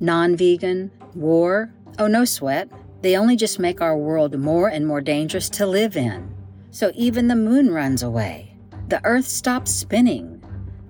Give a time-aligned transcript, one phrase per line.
[0.00, 1.72] non vegan, war.
[1.98, 2.68] Oh, no sweat.
[3.02, 6.34] They only just make our world more and more dangerous to live in.
[6.70, 8.56] So even the moon runs away.
[8.88, 10.42] The earth stops spinning.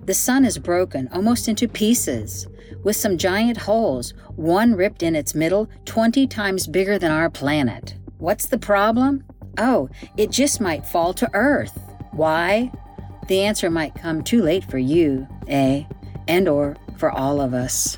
[0.05, 2.47] The sun is broken almost into pieces,
[2.83, 7.95] with some giant holes, one ripped in its middle 20 times bigger than our planet.
[8.19, 9.23] What's the problem?
[9.57, 11.79] Oh, it just might fall to Earth.
[12.11, 12.71] Why?
[13.27, 15.85] The answer might come too late for you, eh?
[16.27, 17.97] And or for all of us.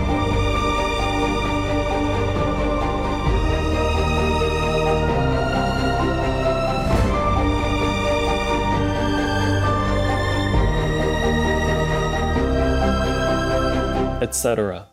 [14.20, 14.86] etc.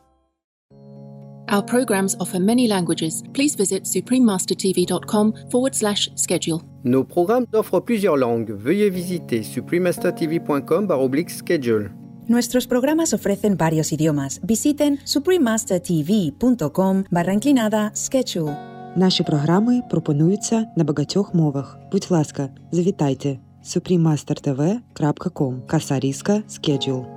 [1.50, 3.22] Our programs offer many languages.
[3.34, 6.62] Please visit suprememastertv.com forward slash schedule.
[6.84, 8.52] Nos programmes offrent plusieurs langues.
[8.52, 10.88] Veuillez visiter suprememastertv.com
[11.28, 11.90] schedule.
[12.28, 14.40] Nuestros programas ofrecen varios idiomas.
[14.44, 18.56] Visiten suprememastertv.com barra inclinada schedule.
[18.96, 21.78] Наші програми пропонуються на багатьох мовах.
[21.92, 27.17] Будь ласка, завітайте suprememastertv.com Касаріска Schedule.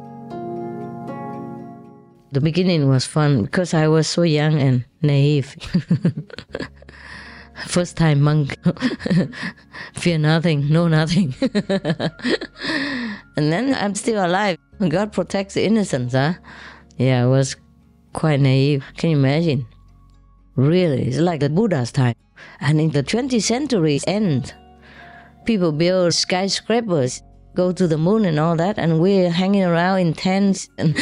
[2.31, 5.57] The beginning was fun because I was so young and naive.
[7.67, 8.57] First time monk.
[9.93, 11.35] Fear nothing, know nothing.
[13.35, 14.57] and then I'm still alive.
[14.87, 16.35] God protects the innocents, huh?
[16.97, 17.57] Yeah, I was
[18.13, 18.85] quite naive.
[18.97, 19.67] Can you imagine?
[20.55, 22.15] Really, it's like the Buddha's time.
[22.61, 24.53] And in the 20th century end,
[25.45, 27.21] people build skyscrapers
[27.55, 30.95] go to the moon and all that, and we're hanging around in tents and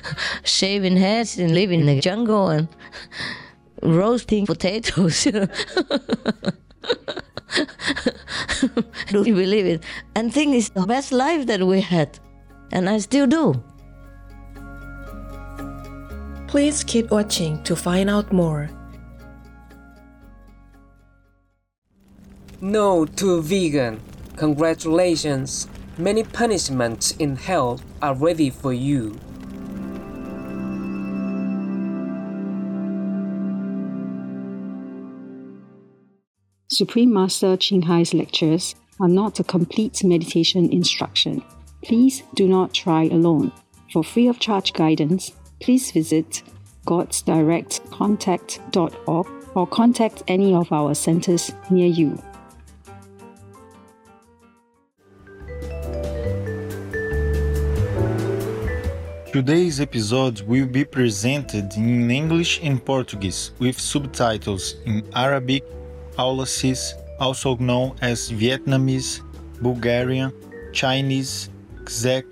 [0.44, 2.68] shaving heads and living in the jungle and
[3.82, 5.24] roasting potatoes.
[9.10, 9.82] Do you believe it?
[10.14, 12.18] And think it's the best life that we had,
[12.72, 13.62] and I still do.
[16.48, 18.70] Please keep watching to find out more.
[22.60, 24.00] No to vegan.
[24.36, 25.68] Congratulations.
[25.96, 29.16] Many punishments in hell are ready for you.
[36.68, 41.44] Supreme Master Ching Hai's lectures are not a complete meditation instruction.
[41.84, 43.52] Please do not try alone.
[43.92, 46.42] For free of charge guidance, please visit
[46.86, 52.20] godsdirectcontact.org or contact any of our centers near you.
[59.34, 65.64] Today's episode will be presented in English and Portuguese with subtitles in Arabic,
[66.16, 69.22] Aulacese, also known as Vietnamese,
[69.60, 70.32] Bulgarian,
[70.72, 71.50] Chinese,
[71.84, 72.26] Czech,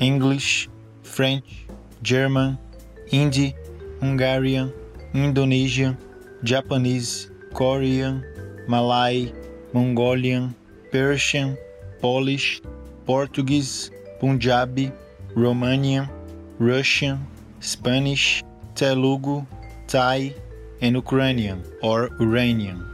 [0.00, 0.68] English,
[1.04, 1.68] French,
[2.02, 2.58] German,
[3.06, 3.54] Hindi,
[4.00, 4.72] Hungarian,
[5.14, 5.96] Indonesian,
[6.42, 8.24] Japanese, Korean,
[8.66, 9.32] Malay,
[9.72, 10.56] Mongolian,
[10.90, 11.56] Persian,
[12.00, 12.60] Polish,
[13.06, 14.90] Portuguese, Punjabi,
[15.36, 16.17] Romanian,
[16.60, 17.20] Russian,
[17.62, 18.42] Spanish,
[18.74, 19.46] Telugu,
[19.86, 20.34] Thai,
[20.82, 22.84] and Ukrainian or Uranian.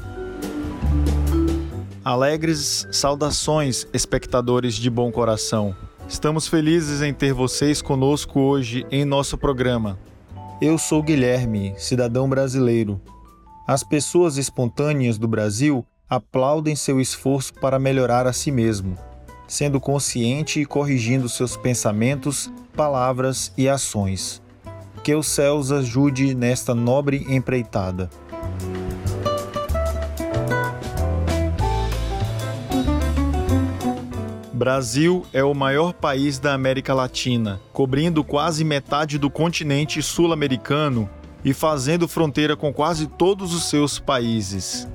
[2.05, 5.75] Alegres saudações, espectadores de bom coração.
[6.07, 9.99] Estamos felizes em ter vocês conosco hoje em nosso programa.
[10.61, 13.01] Eu sou Guilherme, cidadão brasileiro.
[13.67, 18.99] As pessoas espontâneas do Brasil aplaudem seu esforço para melhorar a si mesmo,
[19.49, 24.43] sendo consciente e corrigindo seus pensamentos, palavras e ações.
[25.03, 28.11] Que os céus ajude nesta nobre empreitada.
[34.53, 41.11] Brasil é o maior país da América Latina, cobrindo quase metade do continente sul-americano
[41.45, 44.89] e fazendo fronteira com quase todos os seus países.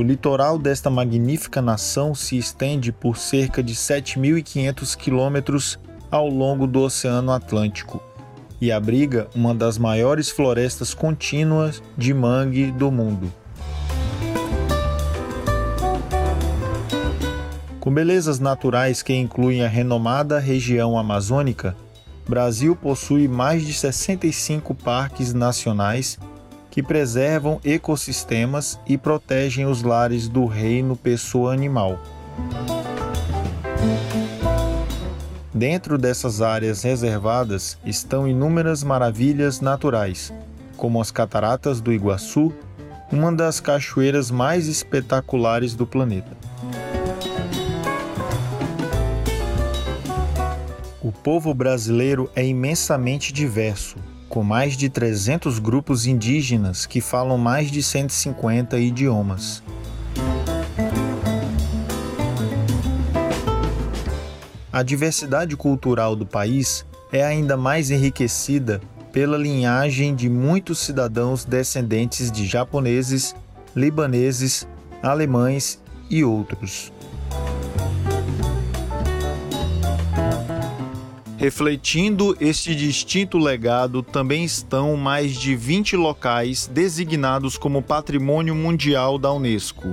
[0.00, 5.78] O litoral desta magnífica nação se estende por cerca de 7.500 quilômetros
[6.10, 8.02] ao longo do Oceano Atlântico
[8.58, 13.30] e abriga uma das maiores florestas contínuas de mangue do mundo.
[17.78, 21.76] Com belezas naturais que incluem a renomada região amazônica,
[22.26, 26.18] Brasil possui mais de 65 parques nacionais
[26.70, 31.98] que preservam ecossistemas e protegem os lares do reino pessoa animal.
[35.52, 40.32] Dentro dessas áreas reservadas estão inúmeras maravilhas naturais,
[40.76, 42.52] como as Cataratas do Iguaçu,
[43.12, 46.34] uma das cachoeiras mais espetaculares do planeta.
[51.02, 53.96] O povo brasileiro é imensamente diverso,
[54.30, 59.60] com mais de 300 grupos indígenas que falam mais de 150 idiomas.
[64.72, 68.80] A diversidade cultural do país é ainda mais enriquecida
[69.12, 73.34] pela linhagem de muitos cidadãos descendentes de japoneses,
[73.74, 74.64] libaneses,
[75.02, 76.92] alemães e outros.
[81.40, 89.32] Refletindo este distinto legado, também estão mais de 20 locais designados como Patrimônio Mundial da
[89.32, 89.88] Unesco.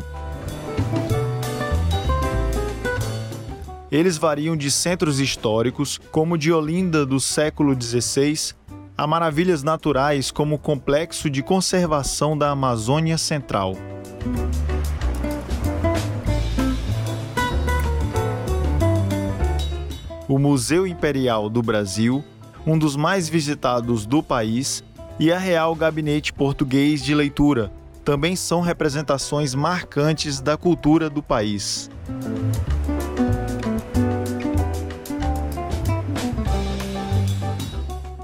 [3.90, 8.54] Eles variam de centros históricos, como de Olinda do século XVI,
[8.98, 13.74] a maravilhas naturais como o Complexo de Conservação da Amazônia Central.
[20.30, 22.22] O Museu Imperial do Brasil,
[22.66, 24.84] um dos mais visitados do país,
[25.18, 27.72] e a Real Gabinete Português de Leitura
[28.04, 31.90] também são representações marcantes da cultura do país.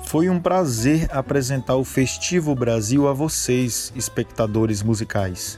[0.03, 5.57] Foi um prazer apresentar o Festivo Brasil a vocês, espectadores musicais.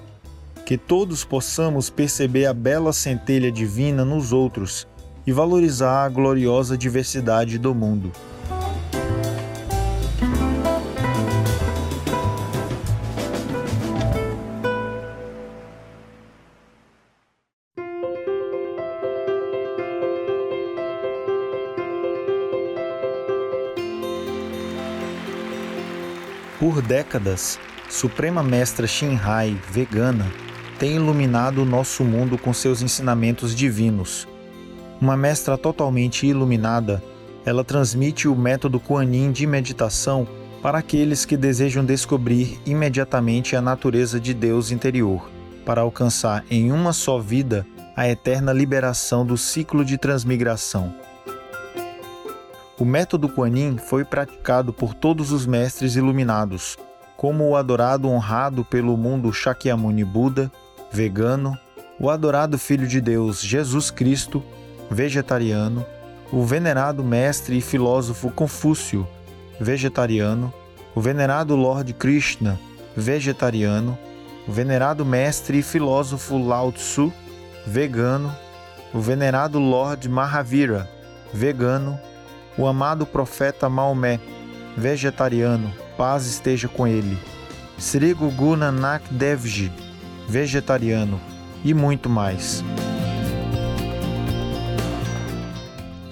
[0.63, 4.87] Que todos possamos perceber a bela centelha divina nos outros
[5.25, 8.11] e valorizar a gloriosa diversidade do mundo.
[26.59, 30.25] Por décadas, Suprema Mestra Shinhai, vegana,
[30.79, 34.27] tem iluminado o nosso mundo com seus ensinamentos divinos.
[35.05, 36.99] Uma mestra totalmente iluminada,
[37.45, 40.27] ela transmite o método Kuan Yin de meditação
[40.63, 45.29] para aqueles que desejam descobrir imediatamente a natureza de Deus interior,
[45.63, 50.91] para alcançar em uma só vida a eterna liberação do ciclo de transmigração.
[52.79, 56.79] O método Kuan Yin foi praticado por todos os mestres iluminados,
[57.15, 60.51] como o adorado honrado pelo mundo Shakyamuni Buda,
[60.91, 61.55] vegano,
[61.99, 64.43] o adorado Filho de Deus Jesus Cristo,
[64.89, 65.85] vegetariano,
[66.31, 69.07] o venerado mestre e filósofo Confúcio,
[69.59, 70.53] vegetariano,
[70.93, 72.59] o venerado Lord Krishna,
[72.95, 73.97] vegetariano,
[74.47, 77.11] o venerado mestre e filósofo Lao Tzu,
[77.65, 78.35] vegano,
[78.93, 80.89] o venerado Lord Mahavira,
[81.33, 81.99] vegano,
[82.57, 84.19] o amado profeta Maomé,
[84.77, 87.17] vegetariano, paz esteja com ele,
[87.77, 89.71] Sri Guru Nanak Devji,
[90.27, 91.19] vegetariano
[91.63, 92.63] e muito mais.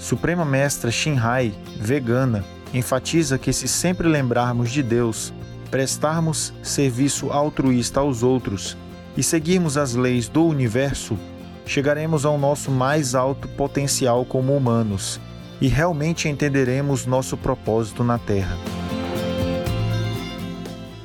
[0.03, 5.33] Suprema Mestra Shinhai, vegana, enfatiza que se sempre lembrarmos de Deus,
[5.71, 8.77] prestarmos serviço altruísta aos outros
[9.15, 11.17] e seguirmos as leis do universo,
[11.65, 15.21] chegaremos ao nosso mais alto potencial como humanos
[15.61, 18.57] e realmente entenderemos nosso propósito na Terra.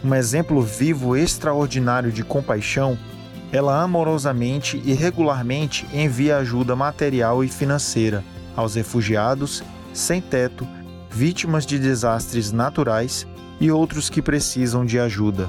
[0.05, 2.99] Um exemplo vivo extraordinário de compaixão,
[3.53, 8.25] ela amorosamente e regularmente envia ajuda material e financeira
[8.59, 9.63] aos refugiados,
[9.95, 10.67] sem teto,
[11.09, 13.25] vítimas de desastres naturais
[13.61, 15.49] e outros que precisam de ajuda.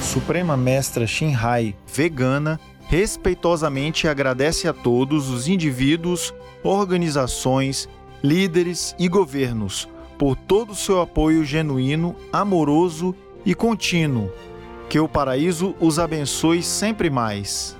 [0.00, 6.32] Suprema Mestra Shinhai, vegana, respeitosamente agradece a todos os indivíduos,
[6.62, 7.88] organizações,
[8.22, 9.88] líderes e governos
[10.22, 13.12] por todo o seu apoio genuíno, amoroso
[13.44, 14.30] e contínuo.
[14.88, 17.76] Que o paraíso os abençoe sempre mais.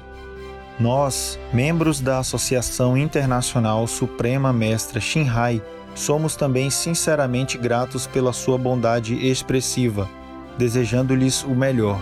[0.81, 5.62] Nós, membros da Associação Internacional Suprema Mestra Shinhai,
[5.95, 10.09] somos também sinceramente gratos pela sua bondade expressiva,
[10.57, 12.00] desejando-lhes o melhor.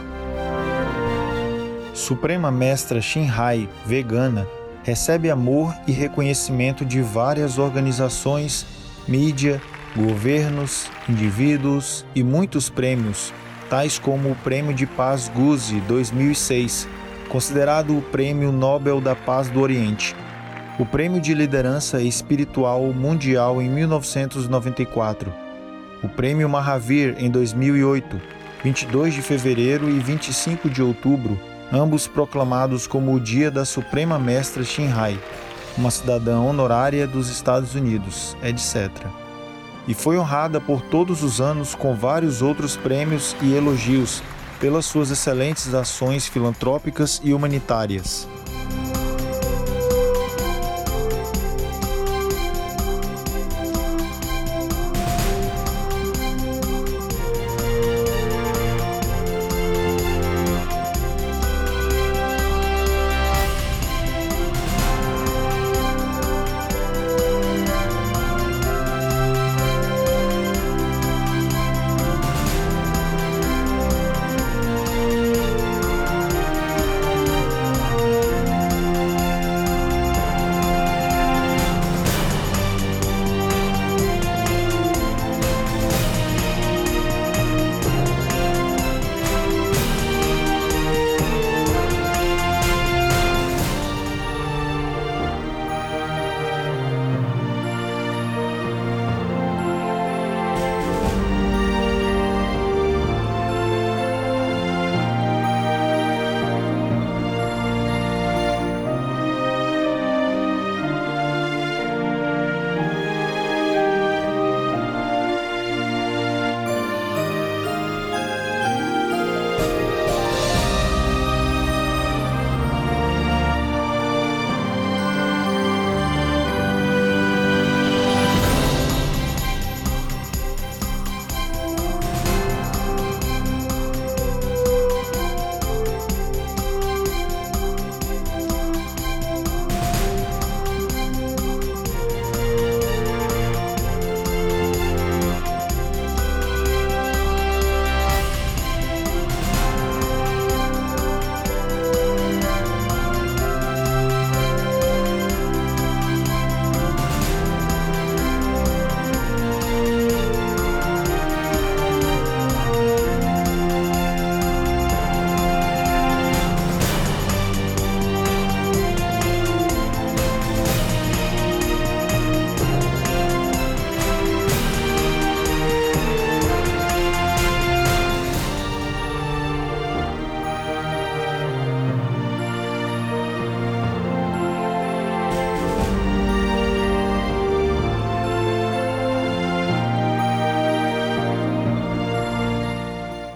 [1.92, 4.46] Suprema Mestra Shinhai, vegana,
[4.82, 8.64] recebe amor e reconhecimento de várias organizações,
[9.06, 9.60] mídia,
[9.96, 13.32] governos, indivíduos e muitos prêmios,
[13.70, 16.88] tais como o Prêmio de Paz Guzi 2006,
[17.28, 20.16] considerado o Prêmio Nobel da Paz do Oriente,
[20.76, 25.32] o Prêmio de Liderança Espiritual Mundial em 1994,
[26.02, 28.20] o Prêmio Mahavir em 2008,
[28.64, 31.38] 22 de fevereiro e 25 de outubro,
[31.72, 35.16] ambos proclamados como o Dia da Suprema Mestra Shinhai,
[35.78, 38.90] uma cidadã honorária dos Estados Unidos, etc.
[39.88, 44.22] E foi honrada por todos os anos com vários outros prêmios e elogios
[44.60, 48.28] pelas suas excelentes ações filantrópicas e humanitárias.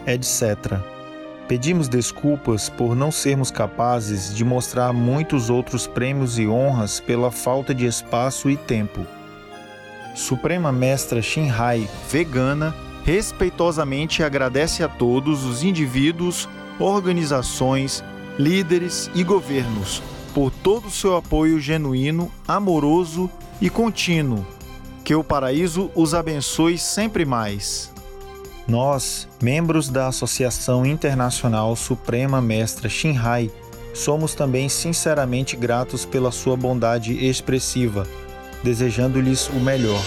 [0.06, 0.78] Etc.
[1.46, 7.74] Pedimos desculpas por não sermos capazes de mostrar muitos outros prêmios e honras pela falta
[7.74, 9.06] de espaço e tempo.
[10.14, 18.02] Suprema Mestra Shinhai, vegana, respeitosamente agradece a todos os indivíduos, organizações,
[18.38, 20.02] líderes e governos
[20.34, 23.30] por todo o seu apoio genuíno, amoroso
[23.60, 24.44] e contínuo.
[25.04, 27.93] Que o paraíso os abençoe sempre mais.
[28.66, 33.50] Nós, membros da Associação Internacional Suprema Mestra Shinhai,
[33.92, 38.06] somos também sinceramente gratos pela sua bondade expressiva,
[38.62, 40.02] desejando-lhes o melhor.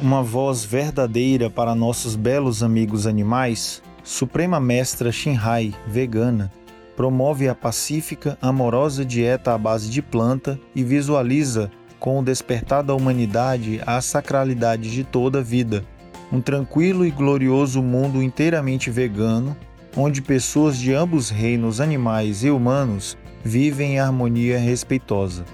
[0.00, 6.50] Uma voz verdadeira para nossos belos amigos animais, Suprema Mestra Shinhai, vegana,
[6.96, 12.94] promove a pacífica, amorosa dieta à base de planta e visualiza com o despertar da
[12.94, 15.84] humanidade à sacralidade de toda a vida,
[16.32, 19.54] um tranquilo e glorioso mundo inteiramente vegano,
[19.96, 25.44] onde pessoas de ambos reinos animais e humanos vivem em harmonia respeitosa.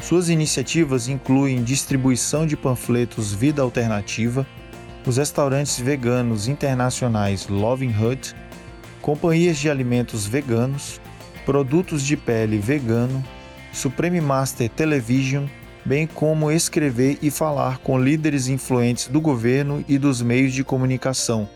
[0.00, 4.46] Suas iniciativas incluem distribuição de panfletos Vida Alternativa,
[5.06, 8.34] os restaurantes veganos internacionais Loving Hut,
[9.00, 11.00] companhias de alimentos veganos,
[11.44, 13.22] produtos de pele vegano,
[13.72, 15.46] Supreme Master Television,
[15.84, 21.48] bem como escrever e falar com líderes influentes do governo e dos meios de comunicação,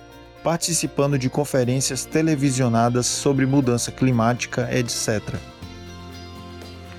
[0.45, 5.35] participando de conferências televisionadas sobre mudança climática, etc.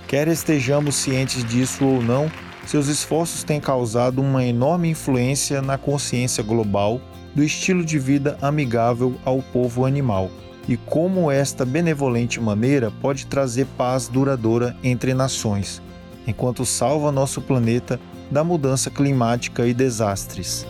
[0.08, 2.32] Quer estejamos cientes disso ou não,
[2.66, 7.00] seus esforços têm causado uma enorme influência na consciência global
[7.36, 10.32] do estilo de vida amigável ao povo animal
[10.70, 15.82] e como esta benevolente maneira pode trazer paz duradoura entre nações,
[16.28, 18.00] enquanto salva nosso planeta
[18.30, 20.68] da mudança climática e desastres.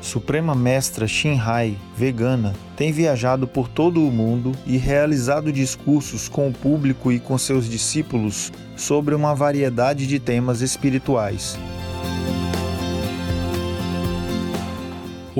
[0.00, 6.52] Suprema Mestra Shinhai, vegana, tem viajado por todo o mundo e realizado discursos com o
[6.54, 11.58] público e com seus discípulos sobre uma variedade de temas espirituais.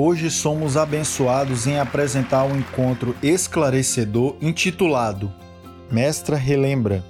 [0.03, 5.31] Hoje somos abençoados em apresentar um encontro esclarecedor intitulado
[5.91, 7.05] Mestra Relembra,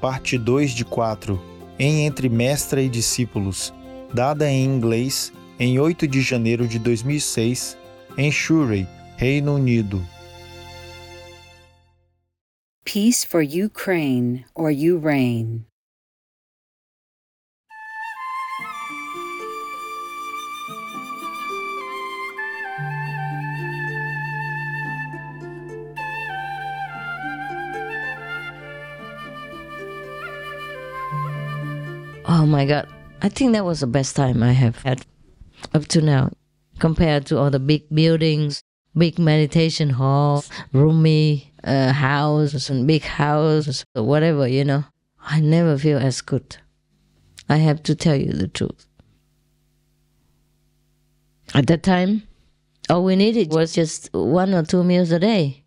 [0.00, 1.42] parte 2 de 4,
[1.76, 3.74] em Entre Mestra e Discípulos,
[4.14, 7.76] dada em inglês em 8 de janeiro de 2006,
[8.16, 8.86] em Surrey,
[9.16, 10.00] Reino Unido.
[12.84, 15.00] Peace for Ukraine or you
[32.38, 32.86] Oh my god.
[33.22, 35.06] I think that was the best time I have had
[35.72, 36.32] up to now
[36.78, 38.62] compared to all the big buildings,
[38.94, 44.84] big meditation halls, roomy uh, houses and big houses, whatever, you know.
[45.18, 46.58] I never feel as good.
[47.48, 48.86] I have to tell you the truth.
[51.54, 52.24] At that time,
[52.90, 55.64] all we needed was just one or two meals a day.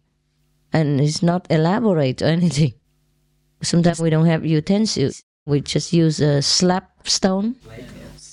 [0.71, 2.73] And it's not elaborate or anything.
[3.63, 5.23] Sometimes we don't have utensils.
[5.50, 7.56] We just use a slab stone,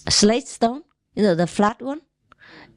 [0.07, 0.83] a slate stone,
[1.15, 2.03] you know, the flat one.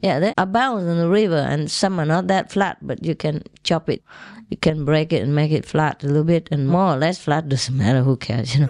[0.01, 3.43] Yeah, they abound in the river, and some are not that flat, but you can
[3.63, 4.01] chop it.
[4.49, 7.19] You can break it and make it flat a little bit, and more or less
[7.19, 8.01] flat doesn't matter.
[8.01, 8.69] Who cares, you know?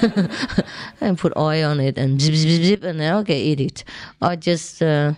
[1.00, 3.82] and put oil on it and zip, zip, zip, and then okay, eat it.
[4.22, 5.14] Or just uh,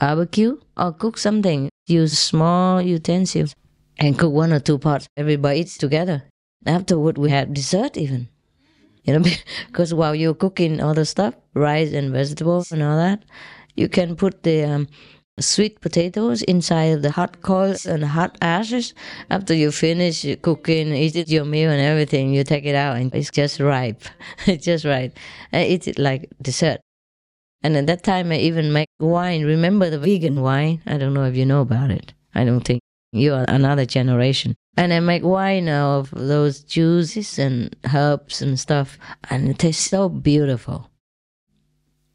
[0.00, 1.70] barbecue or cook something.
[1.86, 3.54] Use small utensils
[3.96, 5.06] and cook one or two pots.
[5.16, 6.24] Everybody eats together.
[6.66, 8.28] Afterward, we had dessert even
[9.04, 9.24] you know
[9.66, 13.24] because while you're cooking all the stuff rice and vegetables and all that
[13.74, 14.86] you can put the um,
[15.38, 18.94] sweet potatoes inside the hot coals and hot ashes.
[19.30, 23.30] After you finish cooking eat your meal and everything you take it out and it's
[23.30, 24.02] just ripe.
[24.46, 25.12] It's just right
[25.52, 26.80] and eat it like dessert.
[27.62, 29.44] And at that time i even make wine.
[29.44, 30.80] Remember the vegan wine?
[30.86, 32.12] I don't know if you know about it.
[32.34, 32.80] I don't think
[33.12, 38.58] you are another generation and I make wine now of those juices and herbs and
[38.58, 40.90] stuff, and it tastes so beautiful.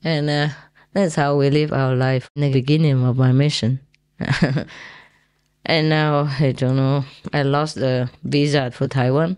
[0.04, 0.50] And uh,
[0.94, 3.82] that's how we live our life in the beginning of my mission.
[5.66, 9.38] and now, I don't know, I lost the visa for Taiwan.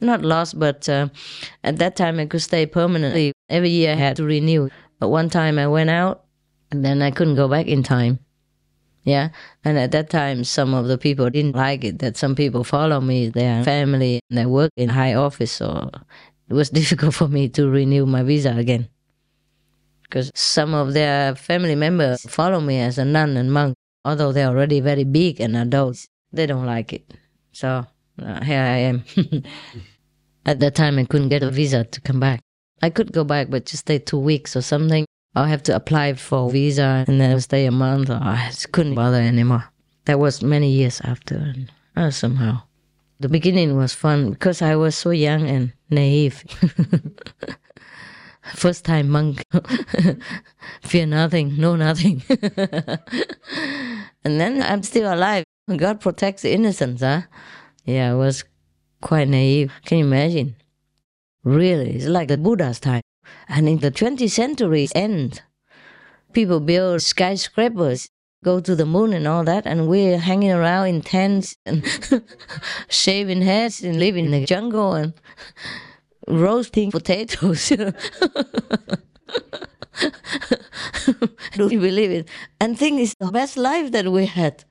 [0.00, 1.08] Not lost, but uh,
[1.62, 3.32] at that time I could stay permanently.
[3.48, 4.68] Every year I had to renew.
[4.98, 6.24] But one time I went out,
[6.72, 8.18] and then I couldn't go back in time.
[9.04, 9.28] Yeah.
[9.64, 13.00] And at that time, some of the people didn't like it that some people follow
[13.00, 15.52] me, their family, and they work in high office.
[15.52, 15.90] So
[16.48, 18.88] it was difficult for me to renew my visa again.
[20.02, 24.48] Because some of their family members follow me as a nun and monk, although they're
[24.48, 26.06] already very big and adults.
[26.32, 27.14] They don't like it.
[27.52, 27.86] So
[28.22, 29.04] uh, here I am.
[30.46, 32.40] at that time, I couldn't get a visa to come back.
[32.82, 35.06] I could go back, but just stay two weeks or something.
[35.34, 38.10] I'll have to apply for visa and then stay a month.
[38.10, 39.64] I couldn't bother anymore.
[40.04, 41.36] That was many years after.
[41.36, 42.62] And, uh, somehow,
[43.18, 46.44] the beginning was fun because I was so young and naive.
[48.54, 49.42] First time monk,
[50.82, 52.22] fear nothing, know nothing.
[52.28, 53.00] and
[54.22, 55.44] then I'm still alive.
[55.74, 57.22] God protects the innocents, huh?
[57.86, 58.44] Yeah, I was
[59.00, 59.72] quite naive.
[59.86, 60.56] Can you imagine?
[61.42, 63.00] Really, it's like the Buddha's time.
[63.48, 65.42] And in the 20th century end,
[66.32, 68.10] people build skyscrapers,
[68.42, 71.84] go to the moon and all that, and we're hanging around in tents and
[72.88, 75.14] shaving heads and living in the jungle and
[76.28, 77.68] roasting potatoes.
[77.68, 77.92] do
[81.68, 82.28] you believe it?
[82.60, 84.64] And think it's the best life that we had.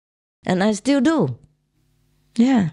[0.45, 1.37] And I still do.
[2.37, 2.69] Yeah.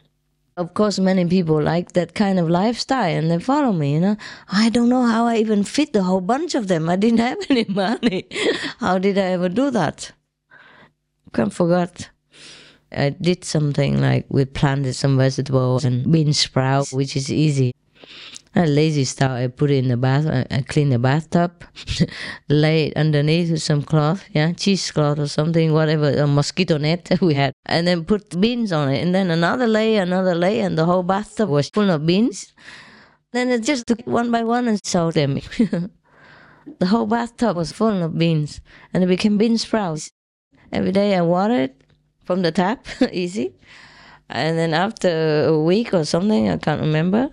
[0.60, 4.16] Of course, many people like that kind of lifestyle and they follow me, you know.
[4.52, 6.90] I don't know how I even fit the whole bunch of them.
[6.90, 8.26] I didn't have any money.
[8.78, 10.12] how did I ever do that?
[11.32, 12.10] Can't forget.
[12.92, 17.72] I did something like we planted some vegetables and bean sprout, which is easy.
[18.56, 21.64] A lazy style, I put it in the bath, I clean the bathtub,
[22.48, 27.52] lay it underneath some cloth, yeah, cheesecloth or something, whatever, a mosquito net we had,
[27.66, 31.04] and then put beans on it, and then another layer, another layer, and the whole
[31.04, 32.52] bathtub was full of beans.
[33.32, 35.34] Then I just took one by one and sowed them.
[36.80, 38.60] the whole bathtub was full of beans,
[38.92, 40.10] and it became bean sprouts.
[40.72, 41.80] Every day I water it
[42.24, 43.54] from the tap, easy.
[44.28, 47.30] And then after a week or something, I can't remember,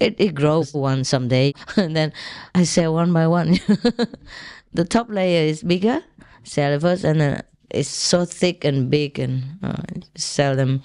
[0.00, 1.52] it, it grows one someday.
[1.76, 2.12] and then
[2.54, 3.52] I sell one by one.
[4.72, 6.02] the top layer is bigger,
[6.42, 9.82] sell it first, and then It's so thick and big and uh,
[10.14, 10.82] sell them.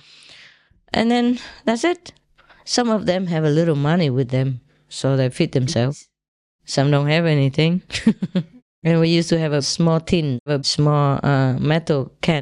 [0.92, 2.14] And then that's it.
[2.66, 6.08] Some of them have a little money with them, so they feed themselves.
[6.66, 7.82] Some don't have anything.
[8.84, 12.42] and we used to have a small tin, a small uh, metal can.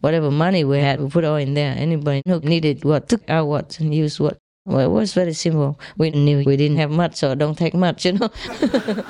[0.00, 1.74] Whatever money we had, we put all in there.
[1.76, 4.38] Anybody who needed what, took out what and used what.
[4.68, 5.80] Well, it was very simple.
[5.96, 8.28] We knew we didn't have much, so don't take much, you know.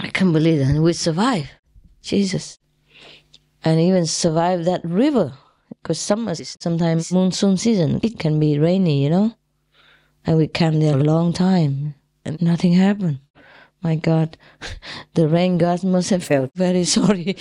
[0.00, 0.80] I can't believe that.
[0.80, 1.50] we survived.
[2.00, 2.60] Jesus.
[3.64, 5.32] And even survive that river.
[5.82, 7.98] Because summer is sometimes monsoon season.
[8.04, 9.34] It can be rainy, you know.
[10.24, 13.18] And we camped there a long time and nothing happened.
[13.82, 14.38] My God,
[15.14, 17.36] the rain god must have felt very sorry.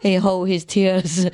[0.00, 1.28] he hold his tears.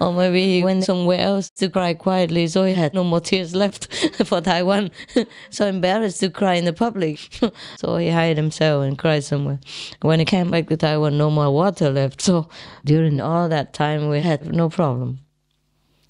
[0.00, 3.54] Or maybe he went somewhere else to cry quietly, so he had no more tears
[3.62, 3.92] left
[4.26, 4.90] for Taiwan.
[5.50, 7.18] so embarrassed to cry in the public.
[7.76, 9.60] so he hid himself and cried somewhere.
[10.00, 12.20] When he came back to Taiwan, no more water left.
[12.20, 12.48] So
[12.84, 15.20] during all that time, we had no problem.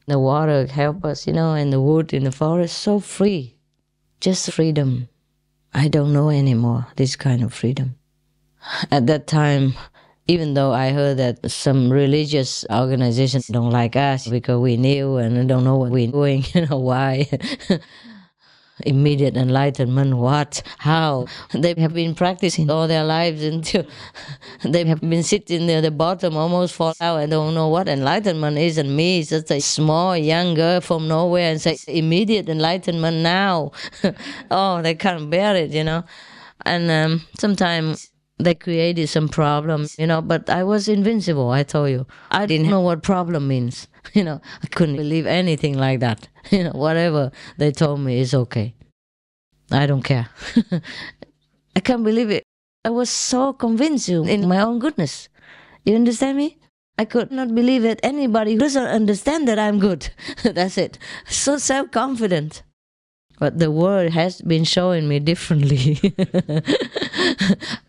[0.07, 3.57] The water helped us, you know, and the wood in the forest, so free.
[4.21, 5.09] Just freedom.
[5.75, 7.97] I don't know anymore this kind of freedom.
[8.91, 9.75] At that time,
[10.29, 15.49] even though I heard that some religious organizations don't like us because we knew and
[15.49, 17.29] don't know what we're doing, you know why.
[18.85, 21.27] Immediate enlightenment, what, how?
[21.53, 23.87] They have been practicing all their lives until
[24.65, 27.19] they have been sitting near the bottom, almost fall out.
[27.19, 31.53] I don't know what enlightenment is, and me, just a small young girl from nowhere,
[31.53, 33.73] and say immediate enlightenment now.
[34.51, 36.03] oh, they can't bear it, you know.
[36.65, 38.12] And um, sometimes
[38.43, 42.07] they created some problems, you know, but I was invincible, I told you.
[42.31, 43.89] I didn't know what problem means.
[44.15, 46.29] You know, I couldn't believe anything like that.
[46.51, 48.75] You know, whatever they told me is okay.
[49.71, 50.29] I don't care.
[51.77, 52.43] I can't believe it.
[52.85, 55.29] I was so convinced in my own goodness.
[55.85, 56.59] You understand me?
[56.99, 60.11] I could not believe that anybody doesn't understand that I'm good.
[60.43, 60.99] That's it.
[61.27, 62.63] So self confident.
[63.43, 65.99] But the world has been showing me differently.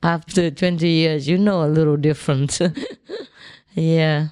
[0.01, 2.59] After 20 years, you know a little different.
[3.75, 4.29] yeah.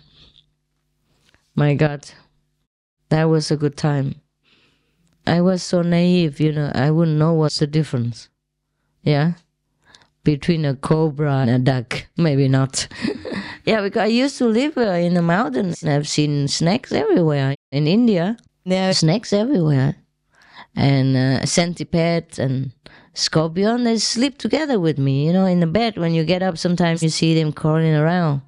[1.54, 2.10] My God.
[3.10, 4.16] That was a good time.
[5.28, 8.28] I was so naive, you know, I wouldn't know what's the difference.
[9.04, 9.34] Yeah?
[10.24, 12.08] Between a cobra and a duck.
[12.18, 12.88] Maybe not.
[13.64, 15.84] yeah, because I used to live uh, in the mountains.
[15.84, 17.54] And I've seen snakes everywhere.
[17.72, 20.01] In India, there are snakes everywhere
[20.76, 22.72] and uh, centipede and
[23.14, 25.98] scorpion they sleep together with me you know in the bed.
[25.98, 28.42] When you get up sometimes you see them crawling around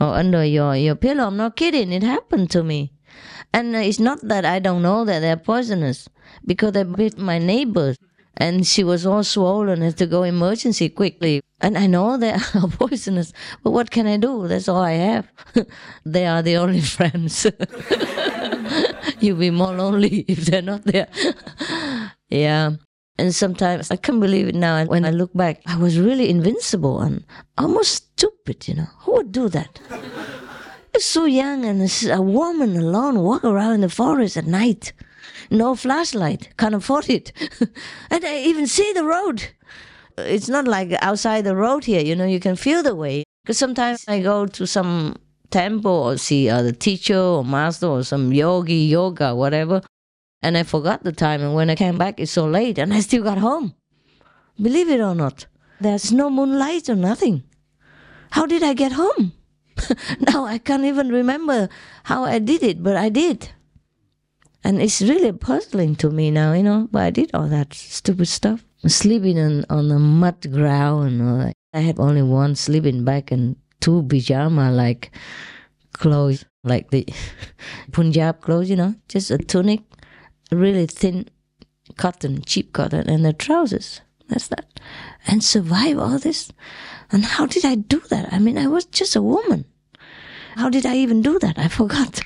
[0.00, 1.26] or under your, your pillow.
[1.26, 1.92] I'm not kidding.
[1.92, 2.92] It happened to me.
[3.52, 6.08] And uh, it's not that i don't know that they're poisonous
[6.44, 7.94] because they bit my neighbor
[8.36, 11.40] and she was all swollen had to go emergency quickly.
[11.60, 14.48] And i know they are poisonous but what can i do?
[14.48, 15.28] That's all i have.
[16.04, 17.46] They are the only friends
[19.20, 21.08] You'll be more lonely if they're not there.
[22.28, 22.72] yeah.
[23.16, 24.76] And sometimes I can't believe it now.
[24.76, 27.24] And when I look back, I was really invincible and
[27.56, 28.88] almost stupid, you know.
[29.00, 29.80] Who would do that?
[30.92, 34.92] It's so young and a woman alone walk around in the forest at night.
[35.50, 37.32] No flashlight, can't afford it.
[38.10, 39.44] and I even see the road.
[40.18, 43.24] It's not like outside the road here, you know, you can feel the way.
[43.44, 45.16] Because sometimes I go to some
[45.50, 49.82] temple or see uh, the teacher or master or some yogi, yoga, whatever.
[50.42, 51.42] And I forgot the time.
[51.42, 53.74] And when I came back, it's so late and I still got home.
[54.60, 55.46] Believe it or not,
[55.80, 57.44] there's no moonlight or nothing.
[58.30, 59.32] How did I get home?
[60.32, 61.68] now I can't even remember
[62.04, 63.50] how I did it, but I did.
[64.62, 68.28] And it's really puzzling to me now, you know, but I did all that stupid
[68.28, 68.64] stuff.
[68.86, 71.54] Sleeping on, on the mud ground.
[71.72, 75.10] I had only one sleeping bag and two pajama like
[75.92, 77.06] clothes, like the
[77.92, 79.80] Punjab clothes, you know, just a tunic,
[80.50, 81.28] really thin
[81.98, 84.00] cotton, cheap cotton, and the trousers.
[84.28, 84.80] That's that.
[85.26, 86.50] And survive all this.
[87.12, 88.32] And how did I do that?
[88.32, 89.66] I mean, I was just a woman.
[90.56, 91.58] How did I even do that?
[91.58, 92.22] I forgot.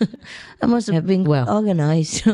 [0.62, 2.26] I must have been well organized.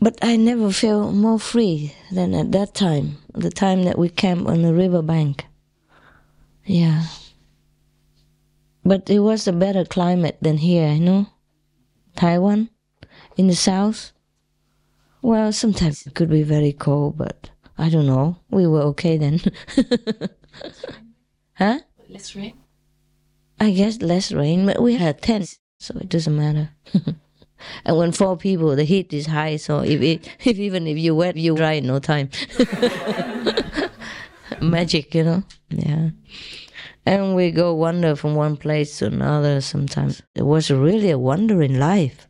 [0.00, 4.50] but I never felt more free than at that time, the time that we camped
[4.50, 5.46] on the river bank.
[6.64, 7.04] Yeah.
[8.84, 11.26] But it was a better climate than here, you know?
[12.16, 12.68] Taiwan,
[13.36, 14.12] in the south.
[15.22, 18.38] Well, sometimes it could be very cold, but I don't know.
[18.50, 19.40] We were okay then.
[21.54, 21.78] huh?
[22.08, 22.54] Less rain?
[23.60, 26.70] I guess less rain, but we had tents, so it doesn't matter.
[27.84, 31.14] and when four people, the heat is high, so if, it, if even if you
[31.14, 32.30] wet, you dry in no time
[34.60, 35.42] magic, you know.
[35.70, 36.10] Yeah.
[37.04, 40.22] And we go wander from one place to another sometimes.
[40.34, 42.28] It was really a wandering life.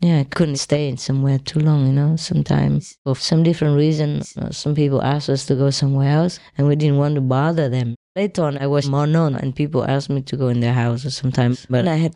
[0.00, 2.16] Yeah, I couldn't stay in somewhere too long, you know.
[2.16, 6.66] Sometimes, for some different reasons, uh, some people asked us to go somewhere else, and
[6.66, 7.94] we didn't want to bother them.
[8.16, 11.16] Later on, I was more known, and people asked me to go in their houses
[11.16, 11.66] sometimes.
[11.70, 12.14] But I had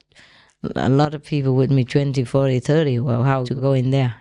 [0.75, 2.99] a lot of people with me 20, 40, 30.
[2.99, 4.17] Well, how to go in there?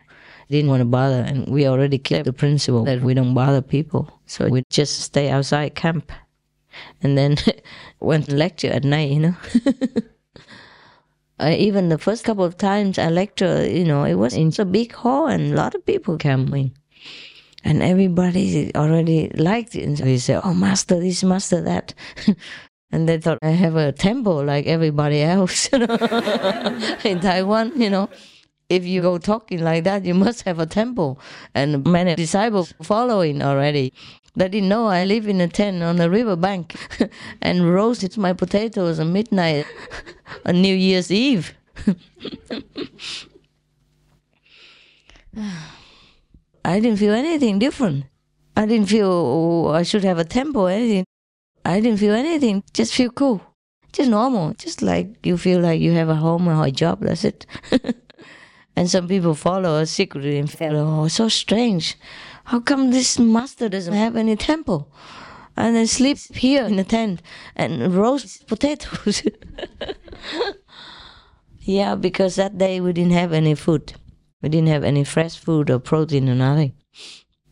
[0.49, 4.21] Didn't want to bother, and we already kept the principle that we don't bother people.
[4.27, 6.11] So we just stay outside camp,
[7.01, 7.37] and then
[7.99, 9.35] went to lecture at night, you know.
[11.41, 14.93] even the first couple of times I lecture, you know, it was in a big
[14.93, 16.71] hall and a lot of people came in.
[17.63, 19.83] And everybody already liked it.
[19.83, 21.93] And so they said, oh, master this, master that.
[22.91, 25.95] and they thought I have a temple like everybody else you know?
[27.03, 28.09] in Taiwan, you know.
[28.67, 31.19] If you go talking like that, you must have a temple
[31.53, 33.93] and many disciples following already.
[34.35, 36.75] They didn't know I live in a tent on the river bank
[37.41, 39.65] and roasted my potatoes at midnight
[40.45, 41.53] on New Year's Eve.
[46.65, 48.05] I didn't feel anything different.
[48.57, 51.05] I didn't feel oh, I should have a temple or anything.
[51.63, 52.63] I didn't feel anything.
[52.73, 53.41] Just feel cool.
[53.91, 54.53] Just normal.
[54.53, 57.01] Just like you feel like you have a home or a job.
[57.01, 57.45] That's it.
[58.75, 61.95] and some people follow us secretly and feel, oh, so strange.
[62.45, 64.91] How come this master doesn't have any temple?
[65.57, 67.21] And then sleep here in the tent
[67.55, 69.23] and roast potatoes.
[71.61, 73.93] yeah, because that day we didn't have any food.
[74.41, 76.73] We didn't have any fresh food or protein or nothing.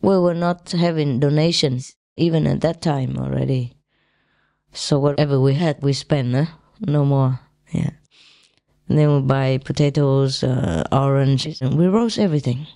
[0.02, 3.72] We were not having donations even at that time already.
[4.72, 6.48] So whatever we had, we spent,
[6.80, 7.40] no more.
[7.72, 7.90] Yeah.
[8.88, 12.66] And then we buy potatoes, uh, oranges, and we roast everything,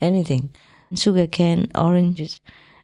[0.00, 0.50] anything
[0.96, 2.40] sugar cane, oranges,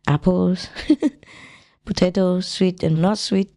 [0.07, 0.69] apples,
[1.85, 3.51] potatoes, sweet and not sweet.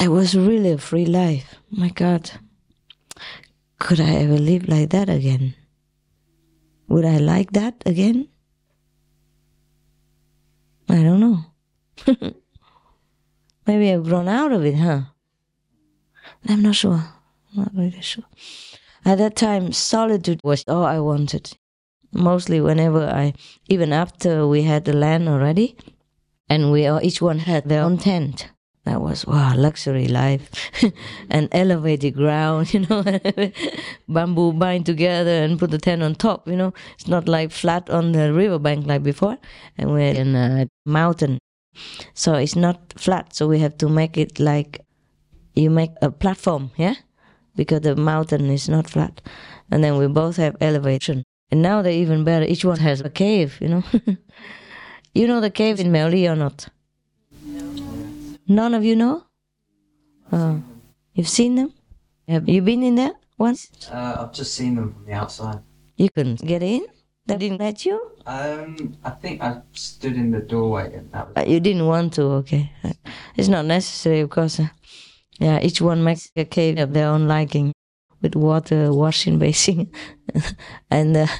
[0.00, 1.56] It was really a free life.
[1.70, 2.30] My God.
[3.78, 5.54] Could I ever live like that again?
[6.88, 8.28] Would I like that again?
[10.88, 11.44] I don't know.
[13.66, 15.00] Maybe I've grown out of it, huh?
[16.48, 17.04] I'm not sure.
[17.54, 18.24] Not really sure.
[19.04, 21.56] At that time, solitude was all I wanted
[22.12, 23.34] mostly whenever I,
[23.68, 25.76] even after we had the land already,
[26.48, 28.48] and we all, each one had their own tent.
[28.84, 30.50] That was wow, luxury life,
[31.30, 33.02] and elevated ground, you know,
[34.08, 36.46] bamboo bind together and put the tent on top.
[36.46, 39.38] You know, it's not like flat on the riverbank like before,
[39.78, 41.38] and we're in a mountain,
[42.12, 43.34] so it's not flat.
[43.34, 44.80] So we have to make it like
[45.54, 46.94] you make a platform, yeah,
[47.56, 49.20] because the mountain is not flat,
[49.70, 51.24] and then we both have elevation.
[51.50, 52.44] And now they're even better.
[52.44, 53.84] Each one has a cave, you know.
[55.14, 56.68] you know the cave in Miaoli or not?
[57.44, 57.62] No.
[58.48, 59.24] None of you know?
[60.32, 60.62] Oh.
[61.14, 61.72] You've seen them?
[62.26, 63.70] Have you been in there once?
[63.90, 65.60] Uh, I've just seen them from the outside.
[65.96, 66.86] You couldn't get in?
[67.26, 68.12] They didn't let you?
[68.26, 71.36] Um, I think I stood in the doorway and that was...
[71.36, 72.72] Uh, you didn't want to, okay.
[73.36, 74.60] It's not necessary, of course.
[75.40, 77.72] Uh, yeah, each one makes a cave of their own liking
[78.22, 79.90] with water washing basin
[80.90, 81.30] and the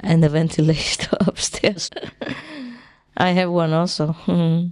[0.00, 1.90] and the ventilator upstairs.
[3.16, 4.16] I have one also.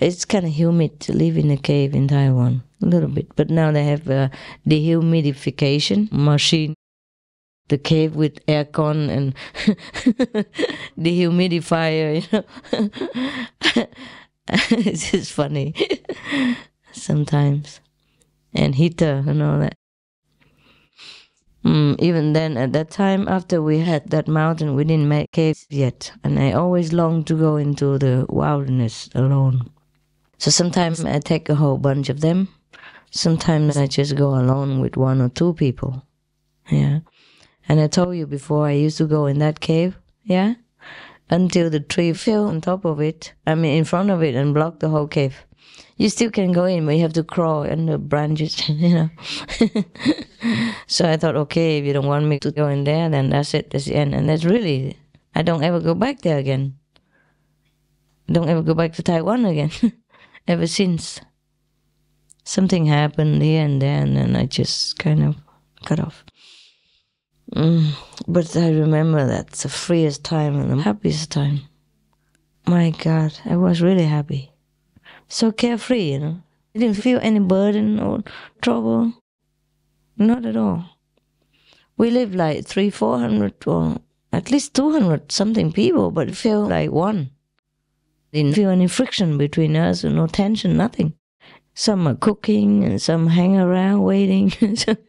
[0.00, 3.28] It's kind of humid to live in a cave in Taiwan, a little bit.
[3.36, 4.30] But now they have a
[4.68, 6.74] dehumidification machine.
[7.68, 9.34] The cave with aircon and
[10.98, 13.86] dehumidifier, you know.
[14.70, 15.74] it's just funny
[16.94, 17.80] sometimes
[18.54, 19.74] and heater and all that.
[21.64, 25.66] Mm, even then, at that time, after we had that mountain, we didn't make caves
[25.70, 29.70] yet, and I always longed to go into the wilderness alone.
[30.36, 32.48] So sometimes I take a whole bunch of them.
[33.10, 36.04] Sometimes I just go alone with one or two people.
[36.70, 37.00] Yeah.
[37.66, 39.96] And I told you before, I used to go in that cave.
[40.22, 40.56] Yeah.
[41.30, 44.52] Until the tree fell on top of it, I mean, in front of it, and
[44.52, 45.46] blocked the whole cave
[45.96, 49.10] you still can go in, but you have to crawl in the branches, you know.
[50.86, 53.54] so I thought, okay, if you don't want me to go in there, then that's
[53.54, 54.14] it, that's the end.
[54.14, 54.96] And that's really,
[55.34, 56.76] I don't ever go back there again.
[58.26, 59.70] Don't ever go back to Taiwan again,
[60.48, 61.20] ever since.
[62.46, 65.36] Something happened here and there, and then I just kind of
[65.84, 66.24] cut off.
[67.54, 67.92] Mm,
[68.26, 71.60] but I remember that's the freest time and the happiest time.
[72.66, 74.53] My God, I was really happy
[75.34, 76.42] so carefree, you know.
[76.74, 78.22] I didn't feel any burden or
[78.62, 79.14] trouble.
[80.16, 80.84] Not at all.
[81.96, 83.98] We lived like three, four hundred, or
[84.32, 87.30] at least 200 something people, but it felt like one.
[88.32, 91.14] Didn't feel any friction between us, no tension, nothing.
[91.74, 94.52] Some are cooking and some hang around waiting.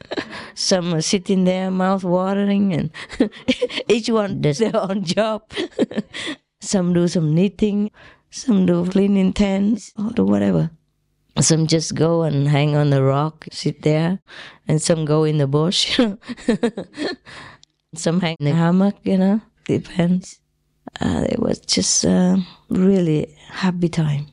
[0.55, 2.89] some are sitting there, mouth watering, and
[3.87, 5.43] each one does their own job.
[6.61, 7.91] some do some knitting,
[8.35, 10.69] some do cleaning tents, or do whatever.
[11.39, 14.19] Some just go and hang on the rock, sit there,
[14.67, 15.97] and some go in the bush.
[17.95, 20.41] some hang in the hammock, you know, depends.
[20.99, 22.37] Uh, it was just a
[22.69, 24.27] really happy time.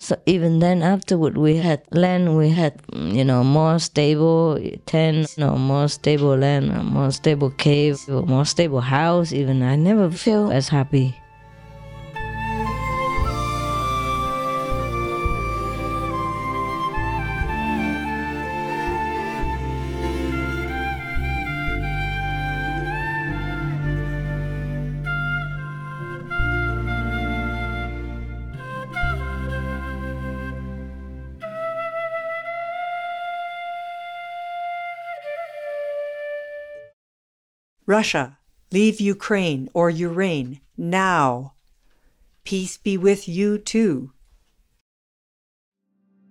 [0.00, 2.36] So even then, afterward, we had land.
[2.36, 8.08] We had, you know, more stable tent, you know, more stable land, more stable cave,
[8.08, 9.32] more stable house.
[9.32, 11.16] Even I never feel as happy.
[37.88, 38.36] Russia,
[38.70, 41.54] leave Ukraine or Ukraine now.
[42.44, 44.12] Peace be with you too.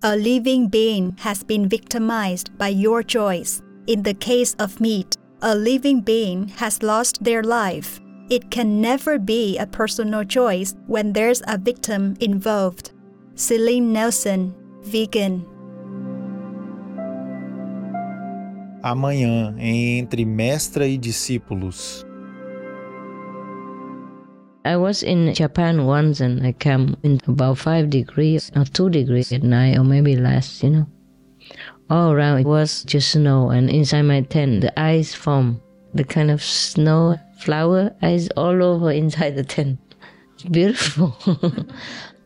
[0.03, 3.63] A living being has been victimized by your choice.
[3.87, 7.99] In the case of meat, a living being has lost their life.
[8.29, 12.91] It can never be a personal choice when there's a victim involved.
[13.33, 15.56] Celine Nelson, vegan.
[18.83, 22.05] Amanhã, Entre Mestra e Discípulos.
[24.65, 29.31] I was in Japan once and I came in about five degrees or two degrees
[29.31, 30.87] at night or maybe less, you know.
[31.89, 35.61] All around it was just snow and inside my tent the ice formed,
[35.93, 39.79] the kind of snow flower ice all over inside the tent.
[40.33, 41.15] It's beautiful.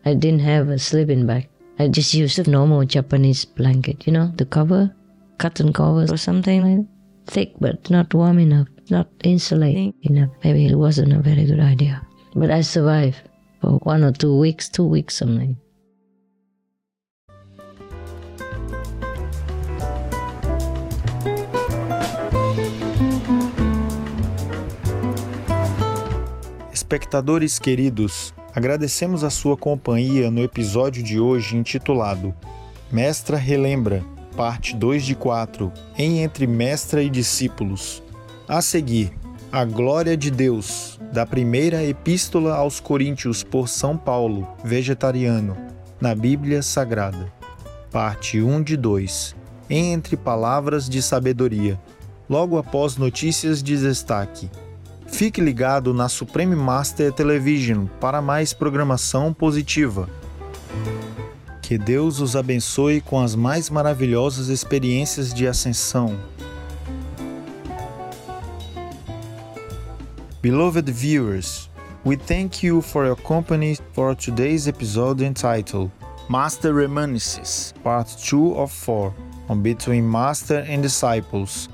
[0.06, 1.48] I didn't have a sleeping bag.
[1.78, 4.94] I just used a normal Japanese blanket, you know, the cover,
[5.42, 6.88] cotton covers or something like that.
[7.26, 10.30] Thick but not warm enough, not insulating enough.
[10.44, 12.02] Maybe it wasn't a very good idea.
[12.36, 13.18] But I survived
[13.60, 15.58] for one or two weeks, two weeks something.
[26.72, 32.36] Espectadores queridos, agradecemos a sua companhia no episódio de hoje intitulado
[32.92, 34.04] Mestra Relembra,
[34.36, 38.02] parte 2 de 4, em Entre Mestra e Discípulos.
[38.48, 39.12] A seguir,
[39.52, 45.58] a glória de Deus, da primeira epístola aos Coríntios por São Paulo, vegetariano,
[46.00, 47.32] na Bíblia Sagrada.
[47.92, 49.36] Parte 1 de 2,
[49.70, 51.80] em Entre Palavras de Sabedoria,
[52.30, 54.50] logo após notícias de destaque.
[55.08, 60.08] Fique ligado na Supreme Master Television para mais programação positiva.
[61.72, 66.20] Que Deus os abençoe com as mais maravilhosas experiências de ascensão.
[70.42, 71.70] Beloved viewers,
[72.06, 75.90] we thank you for your company for today's episode entitled
[76.28, 79.14] Master Reminiscences, Part 2 of 4
[79.48, 81.70] on Between Master and Disciples.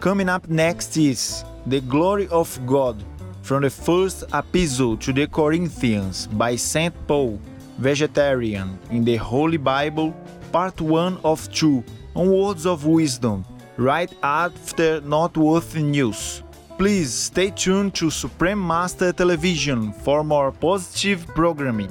[0.00, 3.02] Coming up next is The Glory of God
[3.40, 6.92] from the first epistle to the Corinthians by St.
[7.06, 7.40] Paul,
[7.80, 10.14] vegetarian, in the Holy Bible,
[10.52, 11.82] Part 1 of 2
[12.14, 13.44] on Words of Wisdom,
[13.78, 16.42] right after Noteworthy News.
[16.76, 21.90] Please stay tuned to Supreme Master Television for more positive programming.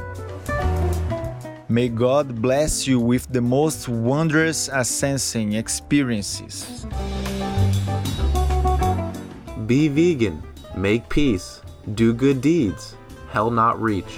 [1.68, 6.86] May God bless you with the most wondrous ascensing experiences.
[9.66, 10.42] Be vegan,
[10.76, 11.62] make peace,
[11.96, 12.96] do good deeds,
[13.32, 14.18] hell not reach.